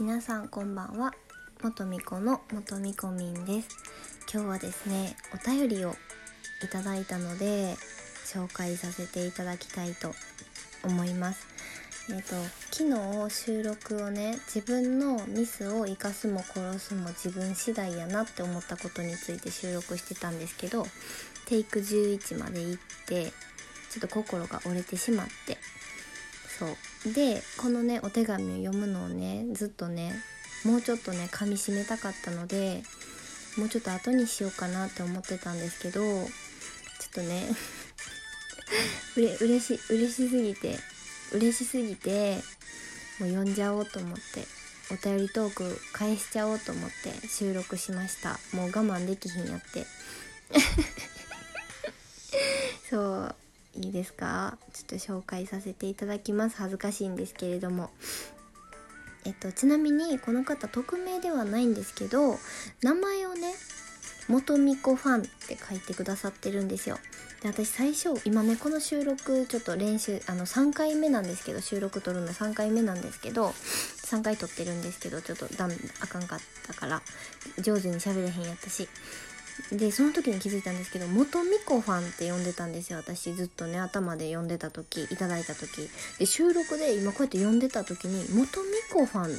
[0.00, 1.12] 皆さんこんばんは。
[1.60, 3.68] 元みこの元みこみんです。
[4.32, 5.90] 今日はですねお便りを
[6.62, 7.74] いただいたので
[8.24, 10.12] 紹介させていただきたいと
[10.84, 11.48] 思います。
[12.10, 12.36] えっ、と
[12.70, 20.86] 昨日収録をね自分のミスを生かすも殺すも自分次第やなって思ったことについて収録してたんですけど
[21.46, 23.32] テイク11まで行って
[23.90, 25.58] ちょっと心が折れてしまって
[26.58, 26.66] そ
[27.10, 27.12] う。
[27.12, 30.12] でこのねお手紙を読むのをねずっとね
[30.64, 32.82] もうちょっとね噛みしめたかったので
[33.56, 36.28] もうちょっと後にしようかなって思ってたんですけどちょっ
[37.14, 37.46] とね
[39.16, 40.78] うれ嬉し嬉しすぎて
[41.32, 42.36] 嬉しすぎて
[43.18, 44.46] もう読んじゃおうと思って
[44.90, 48.40] お便りトーク返しちゃおうと思って収録しました。
[48.52, 49.86] もう我慢できひんやって。
[52.88, 53.34] そう。
[53.78, 54.58] いいですか？
[54.72, 56.56] ちょっと紹介させていただきます。
[56.56, 57.90] 恥ずかしいんですけれども。
[59.24, 62.38] えっとちなみにこの方匿名ではないんですけど
[62.82, 63.52] 名前をね
[64.28, 66.98] 元美子ファンって書いてくださってるんですよ。
[67.42, 77.02] で私最初今ねこの収録ちょっと練習あの3回目なんですけど収録撮るの3回目なんですけど3回撮ってるんですけどちょっとダメあかんかったから
[77.60, 78.88] 上手に喋れへんやったし。
[79.72, 85.88] でその時に気づいたんですけど元美子ファンって呼んでたんですよ私ずっとね頭で呼んでた時いただいた時。
[86.18, 89.38] で収録で今こうやって呼んでた時に元美子ファン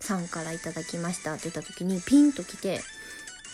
[0.00, 2.80] さんからいただきましたって言った時にピンときて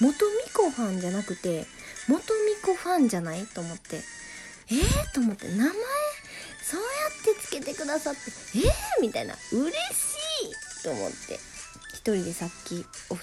[0.01, 1.67] 元美子ファンじゃなくて
[2.09, 2.23] 元
[2.63, 3.97] 美子ファンじゃないと思って
[4.69, 5.73] えー、と思って名前
[6.63, 6.87] そうや
[7.33, 8.21] ってつけてくださって
[8.59, 9.73] えー、みたいな嬉し
[10.81, 11.39] いと思って
[11.95, 13.16] 一人でさっきお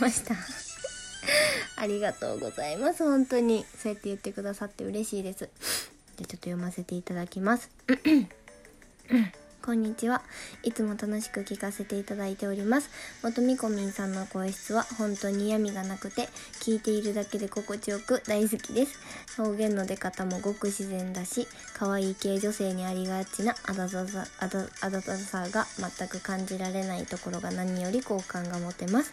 [0.00, 0.34] ました
[1.76, 7.70] ありがとうございます本当にそうやって言ってくださって嬉しいですでちょっと読ませていただきます
[9.66, 10.22] こんにちは。
[10.62, 12.88] いつも楽しく聞かせていただいております。
[13.24, 16.28] 元みこみんさんの声質は本当に嫌味がなくて、
[16.60, 18.96] 聞いているだけで心地よく大好きです。
[19.42, 25.66] 表現の出方もごく自然だし、可愛い系女性にありがちなあだざざあだあだたさが
[25.98, 29.10] 全く感じられないところが何より好感が持てます。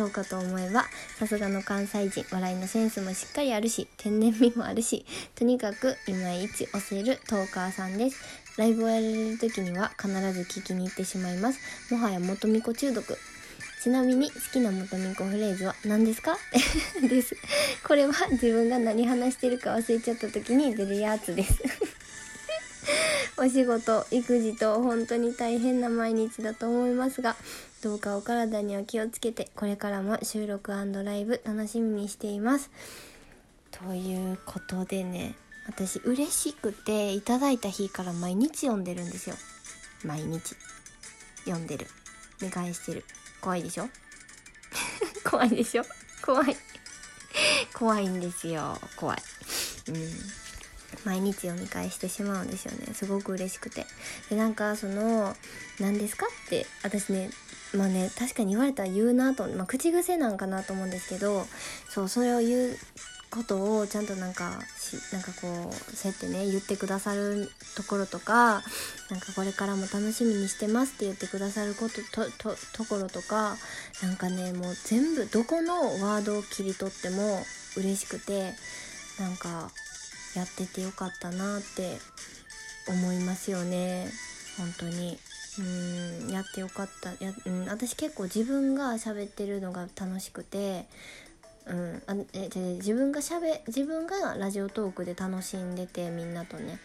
[0.00, 0.86] そうかと思えば、
[1.18, 8.16] さすがの関西人、笑いのセンスもしっかりあるし、天然味もあるし、とにかくいまいち押せるトーカーさんです。
[8.56, 11.92] ライブをやられる時には必ず聞きに行ってしまいます。
[11.92, 13.18] もはや元美子中毒。
[13.82, 16.38] ちなみに好きな元美子フレーズは何ですか？
[17.06, 17.36] です。
[17.86, 21.58] これは自分が何話してるか忘れちゃった時に出るやつです。
[23.36, 27.36] お仕事、育児と本当に大変な毎日だと思いますが、
[27.82, 30.84] どうかお体には気をつけて、これからも収録ラ
[31.16, 32.70] イブ楽しみにしています。
[33.70, 35.34] ということでね、
[35.66, 39.36] 私嬉しくていただいた日から毎日読んでるんですよ。
[40.04, 40.54] 毎日。
[41.44, 41.86] 読んでる。
[42.42, 43.04] 見返してる。
[43.40, 43.88] 怖いでしょ？
[45.28, 45.84] 怖いでしょ？
[46.22, 46.56] 怖い。
[47.72, 48.78] 怖いんですよ。
[48.96, 49.22] 怖い。
[49.88, 49.96] うん。
[51.04, 53.86] 毎日読み返してしまうんですよねすごく嬉しくて
[54.28, 55.36] でなんかその
[55.78, 56.26] 何ですか？
[56.26, 57.30] って私ね
[57.74, 61.44] まあね確かに言われたら言うなと、まあ、口癖なんかなと思うんですけど
[61.88, 62.76] そうそれを言う
[63.30, 68.62] ことをちゃんとなんかしなんかこうそうやってね言ってくださるところとか
[69.08, 73.56] なんかこれからも楽しみにしてますって言ってくださることとところとか
[74.02, 77.44] なんかねもう全部どこのワードを切り取っても
[77.76, 78.52] 嬉しくて
[79.20, 79.70] なんか
[80.34, 81.98] やっててよかったなって
[82.88, 84.08] 思いますよね
[84.58, 85.18] 本当に。
[85.60, 87.10] うんやってよかった。
[87.24, 90.86] や、うん、私結構自分が喋ってるのが楽しくて
[91.66, 96.78] うん、あえで自分がしゃべ自分がラジオトークで楽しんでてみんなとね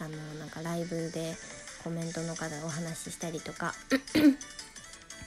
[0.00, 1.34] あのなんかライブで
[1.84, 3.74] コメントの方お話ししたりとか。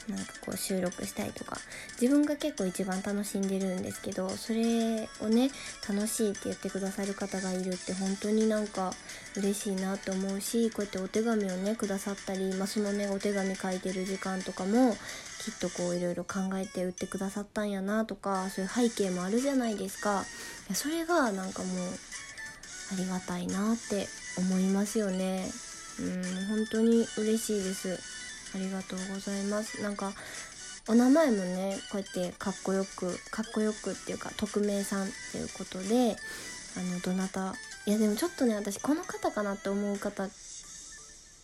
[0.09, 1.57] なんかこう収録したりとか
[2.01, 5.49] 自分が結構一番楽しんでるんですけどそれをね
[5.87, 8.91] 楽しいって言ってくださる方がいるって本当になんか
[9.37, 14.95] 嬉しいなと思うしこうやってお手紙をねくださったり、まあ、そのねお手紙書いてる時間とかも
[15.43, 20.23] きっとこういろいろ考えて売ってくださったんやなとかそういう背景もあるじゃないですか。
[20.73, 21.87] それがなんかもう
[22.93, 24.07] ありがたいなって
[24.37, 25.49] 思いますよね。
[25.99, 28.22] うん本当に嬉しいです。
[28.53, 29.81] ありがとうございます。
[29.81, 30.13] なんか
[30.87, 36.15] お名前もねこうやってかっこよくかっこよくっていうか匿名さんっていうことで
[36.77, 37.53] あのどなた
[37.85, 40.27] いやでもちょっとね私この方かなって思う方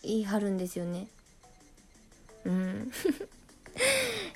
[0.02, 1.08] 言い張るんですよね。
[2.44, 2.92] うん。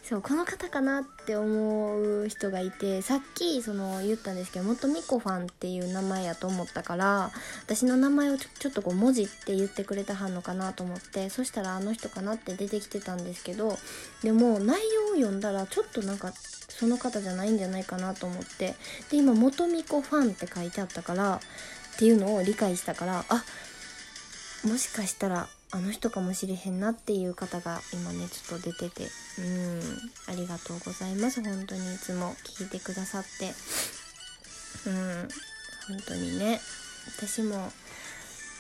[0.05, 7.31] そうこの方かなって思う人がいてさっきその言ったんですけど元ミコファンっていう名前やと思ったから
[7.63, 13.79] 私の名前をちょちょっとこう文字って言ってくれたはんのかなと思ってそしたらあの人かなって出てきてたんですけど
[14.23, 16.35] でも内容を読んだらちょっとなんか
[16.69, 18.75] その方じゃないんじゃないかなと思って
[19.11, 23.45] で今元ミコファンって書いてあったからっていうのを理解したからあ
[24.67, 29.09] もしかしたらあの人かもしれへんなっていう方が今ねちょっと出てて。
[29.39, 29.81] うん。
[30.33, 31.43] ありがとうございます。
[31.43, 33.53] 本当にいつも聞いてくださって。
[34.89, 35.29] うん。
[35.89, 36.61] 本当にね。
[37.19, 37.73] 私も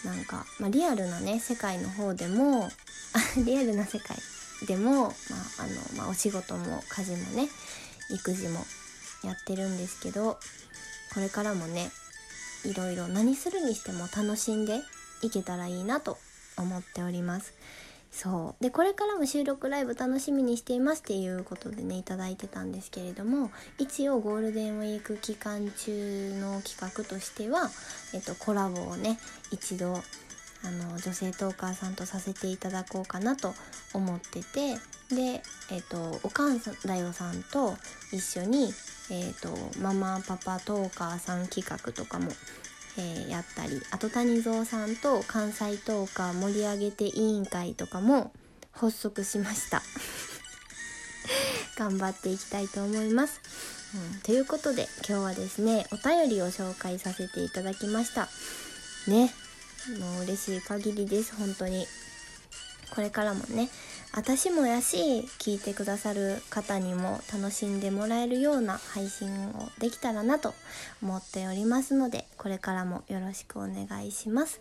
[0.05, 2.69] なんか、まあ、リアルなね世界の方でも
[3.47, 4.19] リアルな世界
[4.67, 7.49] でも、まああのまあ、お仕事も家事もね
[8.11, 8.67] 育児も
[9.23, 10.39] やってるんですけど
[11.15, 11.93] これからもね
[12.65, 14.83] いろいろ何するにしても楽しんで
[15.23, 16.19] いけたらいいなと
[16.57, 17.55] 思っております。
[18.15, 18.63] そう。
[18.63, 27.71] でこれからも収録ライブ楽しみにしていますっていうことでね頂いてたんですけれども一応ゴールデンウィーク期間中の企画としては、
[28.13, 29.19] えっと、コラボをね
[29.51, 29.95] 一度
[30.65, 33.53] あの女性トーカーさんとさせていただこうかなと
[33.93, 34.77] 思ってて
[35.15, 37.75] で、えっと、おかんだよさんと
[38.13, 38.73] 一緒に、
[39.11, 42.31] えっと、ママパパトーカーさん企画とかも
[42.97, 48.33] えー、やったりあと谷蔵さんと関西トーカー盛り上げて委員会とかも
[48.73, 49.83] 発足しました。
[51.77, 53.41] 頑張っていきたいと思います、
[53.95, 58.29] うん、ということで今日はですねお便りを紹介させていただきました。
[59.09, 59.35] ね
[59.99, 61.87] もう嬉しい限りです本当に。
[62.95, 63.69] これからもね
[64.17, 70.55] 私もやし聞いてくださる方にも楽しんでもらえるような配信をできたらなと
[71.03, 74.61] 思っておりますのでこれからもよろしくお願いします。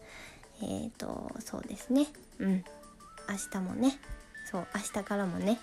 [0.61, 2.07] えーとそうですね。
[2.39, 2.63] うん。
[3.29, 3.99] 明日もね。
[4.49, 5.59] そう明日からもね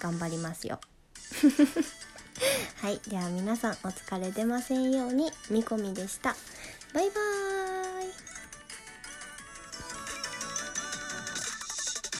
[0.00, 0.80] 頑張りますよ。
[2.80, 3.00] はい。
[3.06, 5.30] では皆さんお疲れ出ませんように。
[5.50, 6.34] みこみでした。
[6.94, 7.57] バイバーイ。